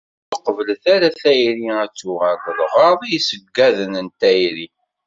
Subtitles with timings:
[0.29, 4.67] Ur qebblet ara tayri ad tuɣal d lɣerḍ i yiṣeggaden n tayri.